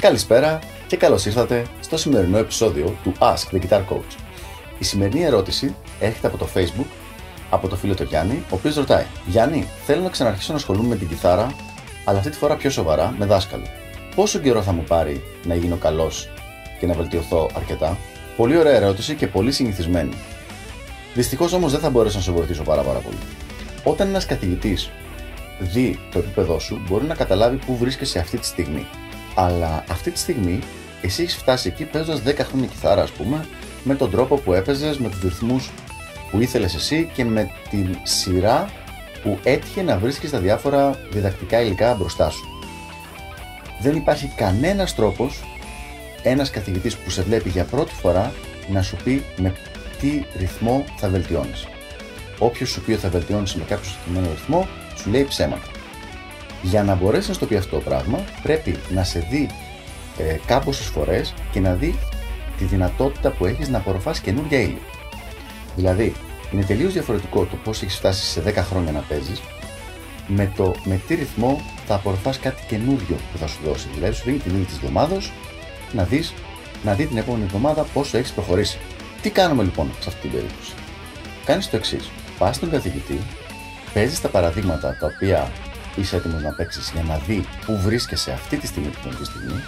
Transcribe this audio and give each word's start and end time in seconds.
Καλησπέρα 0.00 0.58
και 0.86 0.96
καλώς 0.96 1.26
ήρθατε 1.26 1.66
στο 1.80 1.96
σημερινό 1.96 2.38
επεισόδιο 2.38 2.96
του 3.02 3.12
Ask 3.18 3.54
the 3.54 3.60
Guitar 3.60 3.80
Coach. 3.80 4.16
Η 4.78 4.84
σημερινή 4.84 5.24
ερώτηση 5.24 5.74
έρχεται 6.00 6.26
από 6.26 6.36
το 6.36 6.48
Facebook 6.54 6.86
από 7.50 7.68
το 7.68 7.76
φίλο 7.76 7.94
του 7.94 8.02
Γιάννη, 8.02 8.44
ο 8.50 8.54
οποίος 8.54 8.74
ρωτάει: 8.74 9.04
Γιάννη, 9.26 9.68
θέλω 9.84 10.02
να 10.02 10.08
ξαναρχίσω 10.08 10.52
να 10.52 10.58
ασχολούμαι 10.58 10.88
με 10.88 10.96
την 10.96 11.08
κιθάρα, 11.08 11.54
αλλά 12.04 12.18
αυτή 12.18 12.30
τη 12.30 12.36
φορά 12.36 12.56
πιο 12.56 12.70
σοβαρά, 12.70 13.14
με 13.18 13.26
δάσκαλο. 13.26 13.64
Πόσο 14.14 14.38
καιρό 14.38 14.62
θα 14.62 14.72
μου 14.72 14.82
πάρει 14.82 15.22
να 15.44 15.54
γίνω 15.54 15.76
καλός 15.76 16.28
και 16.78 16.86
να 16.86 16.94
βελτιωθώ 16.94 17.50
αρκετά; 17.56 17.98
Πολύ 18.36 18.56
ωραία 18.56 18.74
ερώτηση 18.74 19.14
και 19.14 19.26
πολύ 19.26 19.52
συνηθισμένη. 19.52 20.14
Δυστυχώς 21.14 21.52
όμως 21.52 21.72
δεν 21.72 21.80
θα 21.80 21.90
μπορέσω 21.90 22.16
να 22.16 22.22
σε 22.22 22.32
βοηθήσω 22.32 22.62
πάρα, 22.62 22.82
πάρα 22.82 22.98
πολύ. 22.98 23.18
Όταν 23.84 24.08
ένας 24.08 24.26
καθηγητής 24.26 24.90
δει 25.58 25.98
το 26.12 26.18
επίπεδό 26.18 26.58
σου, 26.58 26.80
μπορεί 26.88 27.04
να 27.04 27.14
καταλάβει 27.14 27.56
πού 27.56 27.76
βρίσκεσαι 27.76 28.18
αυτή 28.18 28.38
τη 28.38 28.46
στιγμή. 28.46 28.86
Αλλά 29.34 29.84
αυτή 29.88 30.10
τη 30.10 30.18
στιγμή 30.18 30.58
εσύ 31.02 31.22
έχεις 31.22 31.36
φτάσει 31.36 31.68
εκεί 31.68 31.84
παίζοντας 31.84 32.22
10 32.26 32.34
χρόνια 32.38 32.66
κιθάρα, 32.66 33.02
ας 33.02 33.10
πούμε, 33.10 33.46
με 33.84 33.94
τον 33.94 34.10
τρόπο 34.10 34.36
που 34.36 34.52
έπαιζες, 34.52 34.98
με 34.98 35.08
τους 35.08 35.20
ρυθμούς 35.22 35.70
που 36.30 36.40
ήθελες 36.40 36.74
εσύ 36.74 37.10
και 37.14 37.24
με 37.24 37.50
την 37.70 37.96
σειρά 38.02 38.70
που 39.22 39.38
έτυχε 39.42 39.82
να 39.82 39.98
βρίσκεις 39.98 40.30
τα 40.30 40.38
διάφορα 40.38 40.98
διδακτικά 41.10 41.60
υλικά 41.60 41.94
μπροστά 41.94 42.30
σου. 42.30 42.48
Δεν 43.80 43.96
υπάρχει 43.96 44.32
κανένας 44.36 44.94
τρόπος 44.94 45.42
ένας 46.22 46.50
καθηγητής 46.50 46.96
που 46.96 47.10
σε 47.10 47.22
βλέπει 47.22 47.48
για 47.48 47.64
πρώτη 47.64 47.94
φορά 47.94 48.32
να 48.68 48.82
σου 48.82 48.96
πει 49.04 49.24
με 49.36 49.52
τι 50.00 50.24
ρυθμό 50.36 50.84
θα 50.96 51.08
βελτιώνεις. 51.08 51.66
Όποιος 52.38 52.68
σου 52.68 52.80
πει 52.80 52.92
ότι 52.92 53.00
θα 53.00 53.08
βελτιώνεις 53.08 53.54
με 53.54 53.64
κάποιο 53.64 53.90
συγκεκριμένο 53.90 54.30
ρυθμό, 54.30 54.68
σου 54.96 55.10
λέει 55.10 55.24
ψέματα. 55.24 55.79
Για 56.62 56.82
να 56.82 56.94
μπορέσει 56.94 57.28
να 57.28 57.34
στο 57.34 57.46
πει 57.46 57.56
αυτό 57.56 57.76
το 57.76 57.82
πράγμα, 57.82 58.24
πρέπει 58.42 58.78
να 58.88 59.04
σε 59.04 59.26
δει 59.30 59.48
ε, 60.18 60.36
κάποιες 60.46 60.78
φορές 60.78 61.34
και 61.52 61.60
να 61.60 61.74
δει 61.74 61.98
τη 62.58 62.64
δυνατότητα 62.64 63.30
που 63.30 63.46
έχεις 63.46 63.68
να 63.68 63.78
απορροφάς 63.78 64.20
καινούργια 64.20 64.60
ύλη. 64.60 64.80
Δηλαδή, 65.76 66.12
είναι 66.52 66.64
τελείως 66.64 66.92
διαφορετικό 66.92 67.44
το 67.44 67.56
πώς 67.64 67.82
έχεις 67.82 67.96
φτάσει 67.96 68.24
σε 68.24 68.42
10 68.46 68.54
χρόνια 68.54 68.92
να 68.92 69.00
παίζεις 69.00 69.40
με 70.26 70.52
το 70.56 70.74
με 70.84 71.00
τι 71.06 71.14
ρυθμό 71.14 71.60
θα 71.86 71.94
απορροφάς 71.94 72.38
κάτι 72.38 72.62
καινούριο 72.66 73.16
που 73.32 73.38
θα 73.38 73.46
σου 73.46 73.58
δώσει. 73.64 73.88
Δηλαδή, 73.94 74.14
σου 74.14 74.24
δίνει 74.24 74.38
την 74.38 74.54
ύλη 74.54 74.64
της 74.64 74.74
εβδομάδας 74.74 75.32
να 75.92 76.04
δεις 76.04 76.34
να 76.84 76.94
δει 76.94 77.06
την 77.06 77.16
επόμενη 77.16 77.44
εβδομάδα 77.44 77.82
πόσο 77.82 78.18
έχεις 78.18 78.32
προχωρήσει. 78.32 78.78
Τι 79.22 79.30
κάνουμε 79.30 79.62
λοιπόν 79.62 79.90
σε 80.00 80.08
αυτή 80.08 80.20
την 80.20 80.30
περίπτωση; 80.30 80.72
Κάνεις 81.44 81.70
το 81.70 81.76
εξής. 81.76 82.10
Πας 82.38 82.56
στον 82.56 82.70
καθηγητή, 82.70 83.20
παίζεις 83.94 84.20
τα 84.20 84.28
παραδείγματα 84.28 84.96
τα 85.00 85.06
οποία 85.06 85.50
είσαι 85.96 86.16
έτοιμος 86.16 86.42
να 86.42 86.52
παίξεις 86.52 86.90
για 86.90 87.02
να 87.02 87.18
δει 87.18 87.44
πού 87.66 87.80
βρίσκεσαι 87.80 88.32
αυτή 88.32 88.56
τη 88.56 88.66
στιγμή 88.66 88.90
την 88.90 89.24
στιγμή 89.24 89.60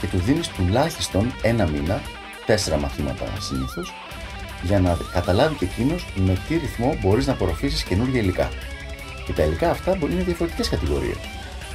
και 0.00 0.06
του 0.06 0.18
δίνεις 0.18 0.48
τουλάχιστον 0.48 1.32
ένα 1.42 1.66
μήνα, 1.66 2.00
τέσσερα 2.46 2.78
μαθήματα 2.78 3.24
συνήθως, 3.40 3.92
για 4.62 4.80
να 4.80 4.96
καταλάβει 5.12 5.54
και 5.54 5.64
εκείνος 5.64 6.06
με 6.14 6.38
τι 6.48 6.56
ρυθμό 6.56 6.98
μπορείς 7.00 7.26
να 7.26 7.32
απορροφήσεις 7.32 7.82
καινούργια 7.82 8.20
υλικά. 8.20 8.48
Και 9.26 9.32
τα 9.32 9.42
υλικά 9.42 9.70
αυτά 9.70 9.94
μπορεί 9.94 10.12
να 10.12 10.14
είναι 10.14 10.24
διαφορετικές 10.24 10.68
κατηγορίες. 10.68 11.16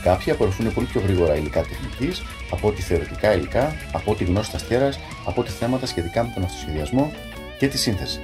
Κάποιοι 0.04 0.32
απορροφούν 0.32 0.74
πολύ 0.74 0.88
πιο 0.88 1.02
γρήγορα 1.02 1.36
υλικά 1.36 1.62
τεχνική 1.62 2.22
από 2.52 2.68
ό,τι 2.68 2.82
θεωρητικά 2.82 3.34
υλικά, 3.34 3.76
από 3.92 4.12
ό,τι 4.12 4.24
γνώση 4.24 4.52
αστέρας, 4.56 5.00
από 5.26 5.42
ό,τι 5.42 5.52
θέματα 5.52 5.86
σχετικά 5.86 6.24
με 6.24 6.32
τον 6.34 6.44
αυτοσχεδιασμό 6.44 7.12
και 7.58 7.68
τη 7.68 7.78
σύνθεση. 7.78 8.20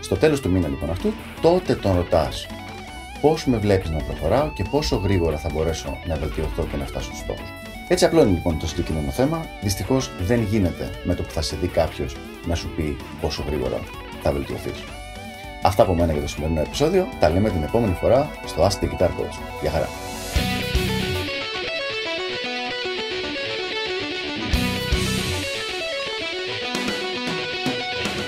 Στο 0.00 0.16
τέλος 0.16 0.40
του 0.40 0.50
μήνα 0.50 0.68
λοιπόν 0.68 0.90
αυτού, 0.90 1.12
τότε 1.40 1.74
τον 1.74 1.96
ρωτάς 1.96 2.46
πώς 3.20 3.44
με 3.44 3.56
βλέπεις 3.56 3.90
να 3.90 4.02
προχωράω 4.02 4.48
και 4.48 4.64
πόσο 4.70 4.96
γρήγορα 4.96 5.38
θα 5.38 5.48
μπορέσω 5.52 5.98
να 6.06 6.16
βελτιωθώ 6.16 6.66
και 6.70 6.76
να 6.76 6.84
φτάσω 6.84 7.06
στους 7.06 7.18
στόχους. 7.18 7.52
Έτσι 7.88 8.04
απλό 8.04 8.22
είναι 8.22 8.30
λοιπόν 8.30 8.58
το 8.58 8.66
συγκεκριμένο 8.66 9.10
θέμα. 9.10 9.46
Δυστυχώς 9.62 10.10
δεν 10.20 10.42
γίνεται 10.42 10.90
με 11.04 11.14
το 11.14 11.22
που 11.22 11.30
θα 11.30 11.42
σε 11.42 11.56
δει 11.56 11.66
κάποιος 11.66 12.16
να 12.46 12.54
σου 12.54 12.68
πει 12.76 12.96
πόσο 13.20 13.44
γρήγορα 13.46 13.80
θα 14.22 14.32
βελτιωθείς. 14.32 14.84
Αυτά 15.62 15.82
από 15.82 15.94
μένα 15.94 16.12
για 16.12 16.20
το 16.20 16.28
σημερινό 16.28 16.60
επεισόδιο. 16.60 17.08
Τα 17.20 17.30
λέμε 17.30 17.50
την 17.50 17.62
επόμενη 17.62 17.92
φορά 17.92 18.30
στο 18.46 18.62
Ask 18.66 18.84
the 18.84 18.88
Guitar 18.88 19.08
Coach. 19.08 19.38
Γεια 19.60 19.70
χαρά! 19.70 19.88